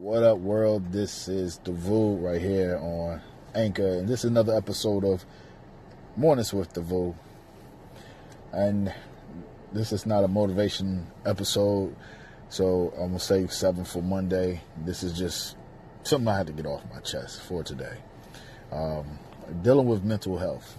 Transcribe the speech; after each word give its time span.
What 0.00 0.22
up, 0.22 0.38
world? 0.38 0.92
This 0.92 1.28
is 1.28 1.58
the 1.58 1.72
right 1.72 2.40
here 2.40 2.78
on 2.78 3.20
Anchor, 3.54 3.98
and 3.98 4.08
this 4.08 4.20
is 4.20 4.30
another 4.30 4.56
episode 4.56 5.04
of 5.04 5.26
Mornings 6.16 6.54
with 6.54 6.72
the. 6.72 7.14
And 8.50 8.94
this 9.74 9.92
is 9.92 10.06
not 10.06 10.24
a 10.24 10.28
motivation 10.28 11.06
episode, 11.26 11.94
so 12.48 12.94
I'm 12.96 13.08
gonna 13.08 13.18
save 13.18 13.52
seven 13.52 13.84
for 13.84 14.00
Monday. 14.02 14.62
This 14.86 15.02
is 15.02 15.18
just 15.18 15.58
something 16.04 16.28
I 16.28 16.38
had 16.38 16.46
to 16.46 16.54
get 16.54 16.64
off 16.64 16.80
my 16.90 17.00
chest 17.00 17.42
for 17.42 17.62
today. 17.62 17.98
Um, 18.72 19.18
dealing 19.60 19.86
with 19.86 20.02
mental 20.02 20.38
health. 20.38 20.78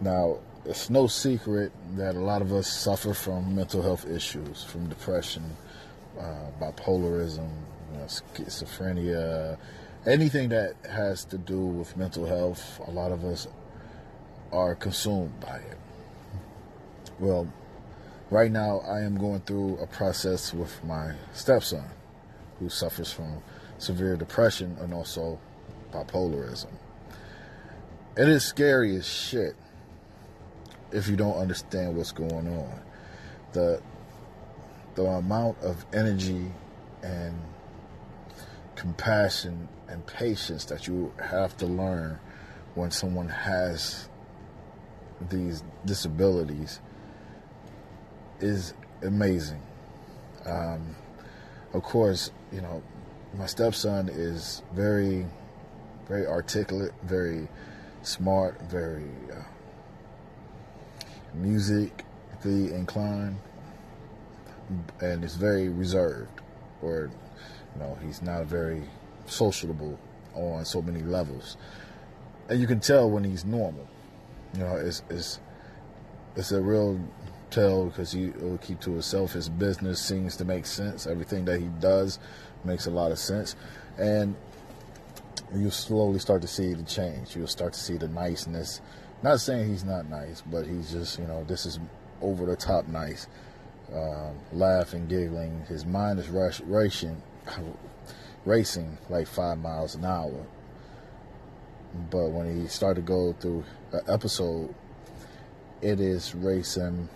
Now, 0.00 0.38
it's 0.64 0.88
no 0.88 1.08
secret 1.08 1.72
that 1.96 2.14
a 2.14 2.20
lot 2.20 2.40
of 2.40 2.54
us 2.54 2.72
suffer 2.72 3.12
from 3.12 3.54
mental 3.54 3.82
health 3.82 4.08
issues, 4.08 4.64
from 4.64 4.88
depression 4.88 5.58
uh, 6.18 6.50
bipolarism, 6.60 7.48
you 7.92 7.98
know, 7.98 8.04
schizophrenia, 8.04 9.58
anything 10.06 10.48
that 10.50 10.74
has 10.88 11.24
to 11.26 11.38
do 11.38 11.58
with 11.58 11.96
mental 11.96 12.26
health, 12.26 12.80
a 12.86 12.90
lot 12.90 13.12
of 13.12 13.24
us 13.24 13.46
are 14.52 14.74
consumed 14.74 15.38
by 15.40 15.56
it. 15.56 15.78
Well, 17.18 17.52
right 18.30 18.50
now 18.50 18.80
I 18.80 19.00
am 19.00 19.18
going 19.18 19.40
through 19.40 19.78
a 19.78 19.86
process 19.86 20.54
with 20.54 20.82
my 20.84 21.14
stepson 21.32 21.84
who 22.58 22.68
suffers 22.68 23.12
from 23.12 23.42
severe 23.78 24.16
depression 24.16 24.76
and 24.80 24.92
also 24.92 25.38
bipolarism. 25.92 26.72
It 28.16 28.28
is 28.28 28.44
scary 28.44 28.96
as 28.96 29.06
shit 29.06 29.54
if 30.92 31.08
you 31.08 31.16
don't 31.16 31.36
understand 31.36 31.96
what's 31.96 32.12
going 32.12 32.48
on. 32.48 32.80
The 33.52 33.80
the 34.94 35.04
amount 35.04 35.58
of 35.60 35.84
energy 35.92 36.52
and 37.02 37.38
compassion 38.76 39.68
and 39.88 40.06
patience 40.06 40.64
that 40.66 40.86
you 40.86 41.12
have 41.22 41.56
to 41.58 41.66
learn 41.66 42.18
when 42.74 42.90
someone 42.90 43.28
has 43.28 44.08
these 45.28 45.62
disabilities 45.84 46.80
is 48.40 48.74
amazing. 49.02 49.60
Um, 50.46 50.96
of 51.74 51.82
course, 51.82 52.30
you 52.52 52.60
know, 52.60 52.82
my 53.36 53.46
stepson 53.46 54.08
is 54.08 54.62
very, 54.72 55.26
very 56.08 56.26
articulate, 56.26 56.92
very 57.04 57.48
smart, 58.02 58.60
very 58.62 59.10
uh, 59.32 59.42
musically 61.34 62.72
inclined 62.72 63.36
and 65.00 65.24
is 65.24 65.36
very 65.36 65.68
reserved, 65.68 66.40
or 66.82 67.10
you 67.74 67.80
know, 67.80 67.98
he's 68.04 68.22
not 68.22 68.46
very 68.46 68.82
sociable 69.26 69.98
on 70.34 70.64
so 70.64 70.82
many 70.82 71.02
levels, 71.02 71.56
and 72.48 72.60
you 72.60 72.66
can 72.66 72.80
tell 72.80 73.10
when 73.10 73.24
he's 73.24 73.44
normal. 73.44 73.86
You 74.54 74.60
know, 74.60 74.76
it's 74.76 75.02
it's 75.10 75.40
it's 76.36 76.52
a 76.52 76.60
real 76.60 77.00
tell 77.50 77.86
because 77.86 78.12
he 78.12 78.28
will 78.28 78.58
keep 78.58 78.80
to 78.80 78.92
himself. 78.92 79.32
His 79.32 79.48
business 79.48 80.00
seems 80.00 80.36
to 80.36 80.44
make 80.44 80.66
sense. 80.66 81.06
Everything 81.06 81.44
that 81.46 81.60
he 81.60 81.68
does 81.80 82.18
makes 82.64 82.86
a 82.86 82.90
lot 82.90 83.12
of 83.12 83.18
sense, 83.18 83.56
and 83.98 84.36
you 85.54 85.70
slowly 85.70 86.18
start 86.18 86.42
to 86.42 86.48
see 86.48 86.74
the 86.74 86.84
change. 86.84 87.34
You'll 87.34 87.46
start 87.46 87.72
to 87.72 87.80
see 87.80 87.96
the 87.96 88.08
niceness. 88.08 88.80
Not 89.22 89.40
saying 89.40 89.68
he's 89.68 89.84
not 89.84 90.08
nice, 90.08 90.42
but 90.42 90.66
he's 90.66 90.92
just 90.92 91.18
you 91.18 91.26
know 91.26 91.44
this 91.44 91.66
is 91.66 91.78
over 92.22 92.46
the 92.46 92.56
top 92.56 92.86
nice 92.88 93.26
um, 93.94 94.38
laughing, 94.52 95.06
giggling. 95.06 95.64
His 95.68 95.84
mind 95.84 96.18
is 96.18 96.28
rush, 96.28 96.60
racing, 96.60 97.20
racing 98.44 98.98
like 99.08 99.26
five 99.26 99.58
miles 99.58 99.94
an 99.94 100.04
hour. 100.04 100.46
But 102.10 102.28
when 102.28 102.60
he 102.60 102.68
started 102.68 103.06
to 103.06 103.06
go 103.06 103.32
through 103.32 103.64
an 103.92 104.02
episode, 104.08 104.74
it 105.82 106.00
is 106.00 106.34
racing 106.34 107.08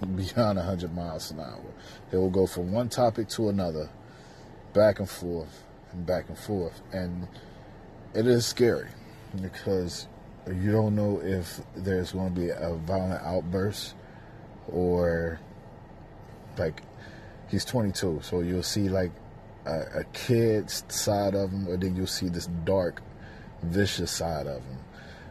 beyond 0.00 0.58
100 0.58 0.94
miles 0.94 1.30
an 1.30 1.40
hour. 1.40 1.64
It 2.10 2.16
will 2.16 2.30
go 2.30 2.46
from 2.46 2.72
one 2.72 2.88
topic 2.88 3.28
to 3.30 3.48
another, 3.48 3.88
back 4.72 4.98
and 4.98 5.08
forth, 5.08 5.64
and 5.92 6.04
back 6.04 6.28
and 6.28 6.38
forth. 6.38 6.80
And 6.92 7.28
it 8.14 8.26
is 8.26 8.46
scary 8.46 8.88
because 9.40 10.08
you 10.46 10.72
don't 10.72 10.94
know 10.94 11.20
if 11.22 11.60
there's 11.76 12.12
going 12.12 12.34
to 12.34 12.40
be 12.40 12.50
a 12.50 12.74
violent 12.84 13.22
outburst 13.22 13.94
or 14.68 15.40
like 16.58 16.82
he's 17.48 17.64
22, 17.64 18.20
so 18.22 18.40
you'll 18.40 18.62
see 18.62 18.88
like 18.88 19.12
a, 19.66 20.00
a 20.00 20.04
kid's 20.12 20.84
side 20.88 21.34
of 21.34 21.50
him, 21.50 21.68
or 21.68 21.76
then 21.76 21.96
you'll 21.96 22.06
see 22.06 22.28
this 22.28 22.46
dark, 22.64 23.02
vicious 23.62 24.10
side 24.10 24.46
of 24.46 24.62
him, 24.64 24.78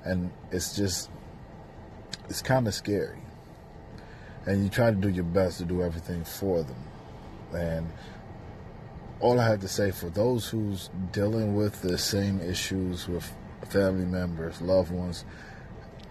and 0.04 0.32
it's 0.52 0.76
just 0.76 1.10
it's 2.30 2.42
kind 2.42 2.68
of 2.68 2.74
scary. 2.74 3.20
And 4.46 4.64
you 4.64 4.70
try 4.70 4.90
to 4.90 4.96
do 4.96 5.10
your 5.10 5.24
best 5.24 5.60
to 5.60 5.66
do 5.66 5.82
everything 5.82 6.24
for 6.24 6.64
them, 6.64 6.84
and 7.54 7.88
all 9.20 9.40
I 9.40 9.48
have 9.48 9.62
to 9.62 9.68
say 9.68 9.92
for 9.92 10.10
those 10.10 10.50
who's 10.50 10.90
dealing 11.12 11.56
with 11.56 11.82
the 11.82 11.98
same 11.98 12.42
issues 12.42 13.08
with 13.08 13.32
family 13.70 14.06
members, 14.06 14.62
loved 14.62 14.92
ones, 14.92 15.24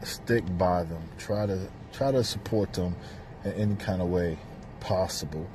stick 0.02 0.44
by 0.56 0.84
them. 0.84 1.02
Try 1.18 1.46
to 1.46 1.68
try 1.92 2.10
to 2.10 2.24
support 2.24 2.72
them 2.72 2.96
in 3.44 3.52
any 3.52 3.76
kind 3.76 4.00
of 4.00 4.08
way 4.08 4.38
possible 4.82 5.48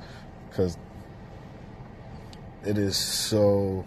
because 0.48 0.76
it 2.64 2.78
is 2.78 2.96
so 2.96 3.84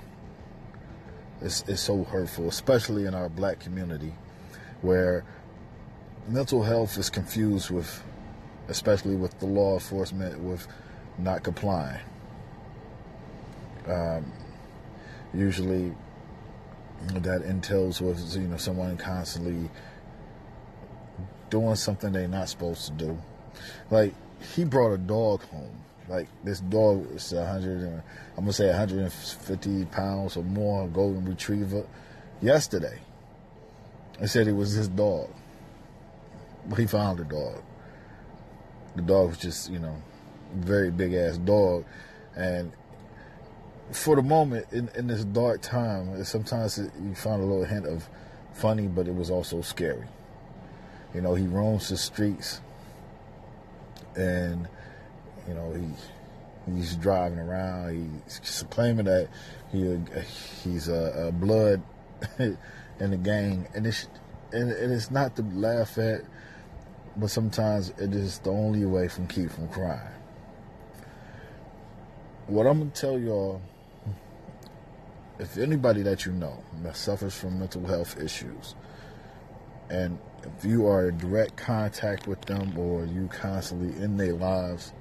it's, 1.41 1.63
it's 1.67 1.81
so 1.81 2.03
hurtful 2.03 2.47
especially 2.47 3.05
in 3.05 3.13
our 3.13 3.27
black 3.27 3.59
community 3.59 4.13
where 4.81 5.25
mental 6.27 6.63
health 6.63 6.97
is 6.97 7.09
confused 7.09 7.69
with 7.69 8.01
especially 8.69 9.15
with 9.15 9.37
the 9.39 9.45
law 9.45 9.73
enforcement 9.73 10.39
with 10.39 10.67
not 11.17 11.43
complying. 11.43 11.99
Um, 13.87 14.31
usually 15.33 15.93
that 17.13 17.41
entails 17.41 17.99
with 17.99 18.35
you 18.35 18.47
know 18.47 18.57
someone 18.57 18.95
constantly 18.97 19.69
doing 21.49 21.75
something 21.75 22.11
they're 22.11 22.27
not 22.27 22.47
supposed 22.47 22.85
to 22.87 22.91
do. 22.93 23.17
Like 23.89 24.13
he 24.41 24.63
brought 24.63 24.93
a 24.93 24.97
dog 24.97 25.43
home. 25.43 25.77
Like 26.09 26.27
this 26.43 26.59
dog 26.59 27.15
is 27.15 27.31
100, 27.31 27.81
and, 27.81 28.01
I'm 28.37 28.43
gonna 28.43 28.53
say 28.53 28.67
150 28.67 29.85
pounds 29.85 30.35
or 30.35 30.43
more, 30.43 30.87
golden 30.87 31.25
retriever. 31.25 31.85
Yesterday, 32.41 32.99
I 34.19 34.25
said 34.25 34.47
it 34.47 34.53
was 34.53 34.71
his 34.71 34.87
dog. 34.87 35.29
But 36.67 36.79
he 36.79 36.85
found 36.85 37.19
the 37.19 37.25
dog. 37.25 37.61
The 38.95 39.01
dog 39.01 39.29
was 39.29 39.37
just, 39.37 39.69
you 39.69 39.79
know, 39.79 39.95
very 40.53 40.91
big 40.91 41.13
ass 41.13 41.37
dog, 41.37 41.85
and 42.35 42.71
for 43.91 44.15
the 44.15 44.21
moment 44.21 44.67
in, 44.71 44.89
in 44.95 45.07
this 45.07 45.23
dark 45.23 45.61
time, 45.61 46.23
sometimes 46.23 46.77
it, 46.77 46.91
you 47.01 47.13
find 47.13 47.41
a 47.41 47.45
little 47.45 47.65
hint 47.65 47.85
of 47.85 48.07
funny, 48.53 48.87
but 48.87 49.07
it 49.07 49.15
was 49.15 49.29
also 49.29 49.61
scary. 49.61 50.07
You 51.13 51.21
know, 51.21 51.35
he 51.35 51.45
roams 51.45 51.89
the 51.89 51.97
streets 51.97 52.61
and 54.15 54.67
you 55.47 55.53
know 55.53 55.73
he 55.73 55.87
he's 56.73 56.95
driving 56.95 57.39
around. 57.39 58.21
He's 58.25 58.63
claiming 58.69 59.05
that 59.05 59.29
he 59.71 59.99
he's 60.63 60.87
a, 60.87 61.27
a 61.27 61.31
blood 61.31 61.81
in 62.39 62.57
the 62.99 63.17
gang, 63.17 63.67
and 63.73 63.87
it's 63.87 64.07
and, 64.51 64.71
it's 64.71 65.11
not 65.11 65.35
to 65.37 65.43
laugh 65.53 65.97
at, 65.97 66.21
but 67.15 67.29
sometimes 67.29 67.89
it 67.97 68.13
is 68.13 68.39
the 68.39 68.51
only 68.51 68.85
way 68.85 69.07
from 69.07 69.27
keep 69.27 69.51
from 69.51 69.67
crying. 69.69 69.99
What 72.47 72.67
I'm 72.67 72.79
gonna 72.79 72.91
tell 72.91 73.17
y'all, 73.17 73.61
if 75.39 75.57
anybody 75.57 76.03
that 76.03 76.25
you 76.25 76.33
know 76.33 76.63
that 76.83 76.97
suffers 76.97 77.33
from 77.33 77.59
mental 77.59 77.85
health 77.85 78.19
issues, 78.19 78.75
and 79.91 80.17
if 80.43 80.63
you 80.63 80.87
are 80.87 81.09
in 81.09 81.17
direct 81.17 81.57
contact 81.57 82.25
with 82.25 82.41
them 82.45 82.77
or 82.77 83.05
you 83.05 83.27
constantly 83.27 84.01
in 84.01 84.15
their 84.15 84.33
lives, 84.33 84.93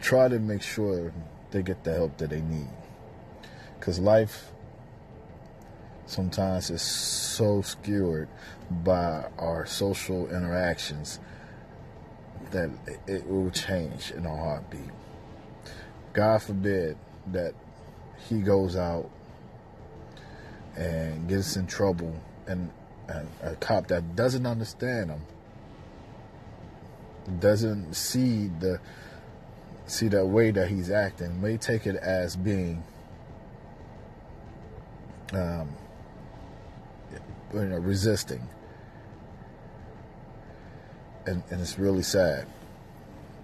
try 0.00 0.26
to 0.26 0.38
make 0.38 0.62
sure 0.62 1.12
they 1.50 1.62
get 1.62 1.84
the 1.84 1.92
help 1.92 2.16
that 2.16 2.30
they 2.30 2.40
need. 2.40 2.70
Because 3.78 3.98
life 3.98 4.52
sometimes 6.06 6.70
is 6.70 6.80
so 6.80 7.60
skewered 7.60 8.28
by 8.70 9.26
our 9.38 9.66
social 9.66 10.28
interactions 10.30 11.20
that 12.52 12.70
it 13.06 13.28
will 13.28 13.50
change 13.50 14.12
in 14.12 14.24
a 14.24 14.34
heartbeat. 14.34 14.90
God 16.14 16.42
forbid 16.42 16.96
that 17.32 17.54
he 18.28 18.40
goes 18.40 18.76
out 18.76 19.10
and 20.74 21.28
gets 21.28 21.56
in 21.56 21.66
trouble 21.66 22.14
and 22.46 22.70
a, 23.12 23.26
a 23.42 23.56
cop 23.56 23.88
that 23.88 24.16
doesn't 24.16 24.46
understand 24.46 25.10
them, 25.10 25.20
doesn't 27.38 27.94
see 27.94 28.50
the 28.60 28.80
see 29.86 30.08
the 30.08 30.24
way 30.24 30.50
that 30.50 30.68
he's 30.68 30.90
acting 30.90 31.40
may 31.42 31.56
take 31.56 31.86
it 31.86 31.96
as 31.96 32.36
being 32.36 32.82
um, 35.32 35.68
you 37.52 37.60
know, 37.60 37.78
resisting. 37.78 38.48
And, 41.26 41.42
and 41.50 41.60
it's 41.60 41.78
really 41.78 42.02
sad. 42.02 42.46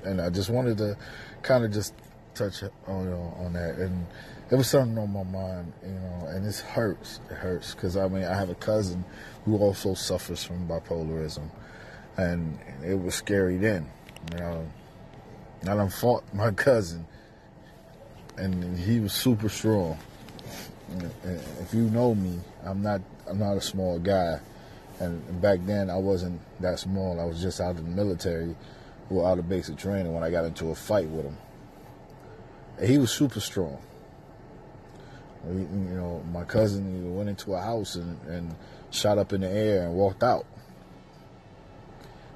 And 0.05 0.21
I 0.21 0.31
just 0.31 0.51
wanted 0.51 0.79
to 0.79 0.97
kind 1.43 1.65
of 1.65 1.73
just 1.73 1.95
touch 2.35 2.63
on 2.87 3.09
on 3.13 3.53
that. 3.53 3.77
And 3.77 4.07
it 4.51 4.55
was 4.55 4.69
something 4.69 4.97
on 4.97 5.13
my 5.13 5.25
mind, 5.25 5.73
you 5.83 5.93
know, 5.93 6.27
and 6.29 6.47
it 6.47 6.57
hurts. 6.57 7.21
It 7.31 7.35
hurts 7.35 7.75
because 7.75 7.97
I 7.97 8.09
mean, 8.09 8.25
I 8.25 8.35
have 8.35 8.49
a 8.49 8.55
cousin 8.55 9.05
who 9.45 9.59
also 9.59 9.95
suffers 9.95 10.43
from 10.43 10.67
bipolarism, 10.67 11.51
and 12.17 12.59
it 12.85 12.95
was 12.95 13.15
scary 13.15 13.59
then, 13.59 13.89
you 14.33 14.39
know. 14.39 14.67
I 15.67 15.89
fought 15.89 16.25
my 16.33 16.51
cousin, 16.53 17.07
and 18.37 18.79
he 18.79 19.01
was 19.01 19.13
super 19.13 19.49
strong. 19.49 19.99
If 21.61 21.75
you 21.75 21.83
know 21.91 22.15
me, 22.15 22.39
I'm 22.65 22.83
not 22.83 23.03
I'm 23.29 23.39
not 23.39 23.59
a 23.59 23.61
small 23.61 23.99
guy, 23.99 24.41
and 24.99 25.43
back 25.43 25.59
then 25.67 25.91
I 25.91 25.97
wasn't 25.97 26.41
that 26.61 26.79
small. 26.79 27.21
I 27.21 27.25
was 27.25 27.43
just 27.43 27.61
out 27.61 27.73
of 27.73 27.85
the 27.85 27.91
military, 27.91 28.57
or 29.11 29.29
out 29.29 29.39
of 29.39 29.47
basic 29.47 29.77
training 29.77 30.15
when 30.15 30.23
I 30.23 30.31
got 30.31 30.47
into 30.47 30.71
a 30.71 30.75
fight 30.75 31.09
with 31.09 31.27
him. 31.27 31.37
And 32.79 32.89
he 32.89 32.97
was 32.97 33.11
super 33.11 33.41
strong. 33.41 33.79
You 35.49 35.97
know, 35.97 36.23
my 36.33 36.45
cousin 36.45 37.15
went 37.15 37.29
into 37.29 37.55
a 37.55 37.61
house 37.61 37.95
and, 37.95 38.21
and 38.29 38.55
shot 38.91 39.19
up 39.19 39.33
in 39.33 39.41
the 39.41 39.49
air 39.49 39.85
and 39.85 39.95
walked 39.95 40.23
out. 40.23 40.47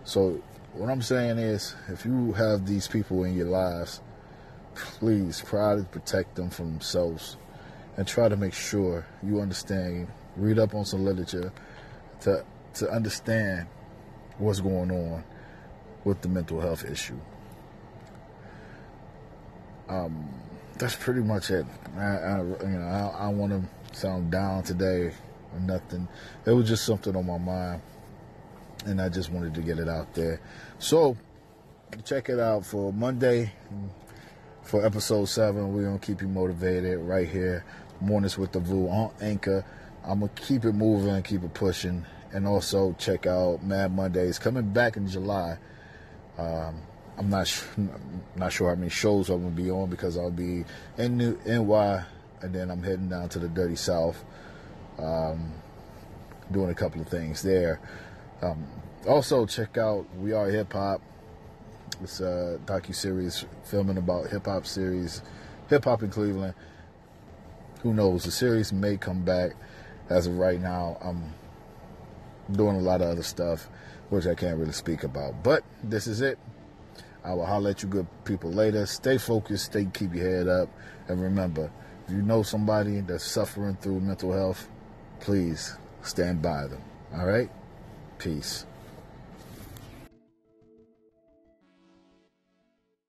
So 0.04 0.42
what 0.74 0.88
I'm 0.88 1.02
saying 1.02 1.38
is, 1.38 1.74
if 1.88 2.04
you 2.04 2.32
have 2.32 2.66
these 2.66 2.88
people 2.88 3.24
in 3.24 3.36
your 3.36 3.48
lives, 3.48 4.00
please 4.74 5.42
try 5.46 5.76
to 5.76 5.82
protect 5.84 6.36
them 6.36 6.50
from 6.50 6.72
themselves 6.72 7.36
and 7.96 8.06
try 8.06 8.28
to 8.28 8.36
make 8.36 8.54
sure 8.54 9.06
you 9.22 9.40
understand, 9.40 10.08
read 10.36 10.58
up 10.58 10.74
on 10.74 10.84
some 10.84 11.04
literature 11.04 11.52
to 12.22 12.44
to 12.74 12.90
understand 12.90 13.66
what's 14.38 14.60
going 14.60 14.90
on 14.90 15.22
with 16.04 16.20
the 16.22 16.28
mental 16.28 16.60
health 16.60 16.84
issue. 16.84 17.18
Um, 19.88 20.28
that's 20.82 20.96
pretty 20.96 21.20
much 21.20 21.50
it. 21.50 21.64
I, 21.96 22.02
I 22.02 22.38
you 22.42 22.78
know, 22.78 23.12
I, 23.16 23.26
I 23.26 23.28
want 23.28 23.52
to 23.52 23.96
sound 23.96 24.32
down 24.32 24.64
today 24.64 25.12
or 25.52 25.60
nothing. 25.60 26.08
It 26.44 26.50
was 26.50 26.66
just 26.66 26.84
something 26.84 27.14
on 27.14 27.24
my 27.24 27.38
mind 27.38 27.82
and 28.86 29.00
I 29.00 29.08
just 29.08 29.30
wanted 29.30 29.54
to 29.54 29.60
get 29.60 29.78
it 29.78 29.88
out 29.88 30.12
there. 30.14 30.40
So 30.80 31.16
check 32.04 32.28
it 32.28 32.40
out 32.40 32.66
for 32.66 32.92
Monday 32.92 33.52
for 34.62 34.84
episode 34.84 35.26
seven. 35.26 35.72
We're 35.72 35.84
gonna 35.84 36.00
keep 36.00 36.20
you 36.20 36.26
motivated 36.26 36.98
right 36.98 37.28
here. 37.28 37.64
Mornings 38.00 38.36
with 38.36 38.50
the 38.50 38.58
Vu 38.58 38.88
on 38.88 39.12
Anchor. 39.20 39.64
I'm 40.04 40.18
gonna 40.18 40.32
keep 40.34 40.64
it 40.64 40.72
moving, 40.72 41.22
keep 41.22 41.44
it 41.44 41.54
pushing, 41.54 42.04
and 42.32 42.44
also 42.44 42.96
check 42.98 43.28
out 43.28 43.62
Mad 43.62 43.94
Mondays 43.94 44.40
coming 44.40 44.72
back 44.72 44.96
in 44.96 45.06
July. 45.06 45.58
Um, 46.38 46.82
I'm 47.18 47.28
not 47.28 47.46
sh- 47.46 47.64
not 48.36 48.52
sure 48.52 48.70
how 48.70 48.74
many 48.74 48.90
shows 48.90 49.28
I'm 49.28 49.42
gonna 49.42 49.54
be 49.54 49.70
on 49.70 49.90
because 49.90 50.16
I'll 50.16 50.30
be 50.30 50.64
in 50.96 51.16
New 51.16 51.38
NY, 51.44 52.04
and 52.40 52.54
then 52.54 52.70
I'm 52.70 52.82
heading 52.82 53.08
down 53.08 53.28
to 53.30 53.38
the 53.38 53.48
Dirty 53.48 53.76
South, 53.76 54.24
um, 54.98 55.52
doing 56.50 56.70
a 56.70 56.74
couple 56.74 57.00
of 57.00 57.08
things 57.08 57.42
there. 57.42 57.80
Um, 58.40 58.66
also, 59.06 59.46
check 59.46 59.76
out 59.76 60.06
We 60.16 60.32
Are 60.32 60.48
Hip 60.48 60.72
Hop. 60.72 61.02
It's 62.02 62.20
a 62.20 62.58
docu 62.64 62.94
series 62.94 63.44
filming 63.64 63.96
about 63.96 64.28
hip 64.28 64.46
hop 64.46 64.66
series, 64.66 65.22
hip 65.68 65.84
hop 65.84 66.02
in 66.02 66.10
Cleveland. 66.10 66.54
Who 67.82 67.94
knows? 67.94 68.24
The 68.24 68.30
series 68.30 68.72
may 68.72 68.96
come 68.96 69.24
back. 69.24 69.52
As 70.08 70.26
of 70.26 70.36
right 70.38 70.60
now, 70.60 70.98
I'm 71.00 71.34
doing 72.50 72.76
a 72.76 72.80
lot 72.80 73.00
of 73.02 73.08
other 73.08 73.22
stuff, 73.22 73.68
which 74.10 74.26
I 74.26 74.34
can't 74.34 74.58
really 74.58 74.72
speak 74.72 75.04
about. 75.04 75.42
But 75.42 75.62
this 75.82 76.06
is 76.06 76.20
it. 76.20 76.38
I 77.24 77.34
will 77.34 77.46
holler 77.46 77.70
at 77.70 77.82
you 77.82 77.88
good 77.88 78.06
people 78.24 78.50
later. 78.50 78.84
Stay 78.86 79.18
focused, 79.18 79.66
stay 79.66 79.86
keep 79.92 80.14
your 80.14 80.28
head 80.28 80.48
up, 80.48 80.68
and 81.08 81.22
remember, 81.22 81.70
if 82.06 82.12
you 82.12 82.22
know 82.22 82.42
somebody 82.42 83.00
that's 83.00 83.24
suffering 83.24 83.76
through 83.80 84.00
mental 84.00 84.32
health, 84.32 84.68
please 85.20 85.76
stand 86.02 86.42
by 86.42 86.66
them. 86.66 86.82
All 87.14 87.26
right? 87.26 87.50
Peace. 88.18 88.66